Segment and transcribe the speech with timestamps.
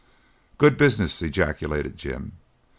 [0.57, 2.31] "Good business!" ejaculated Jim.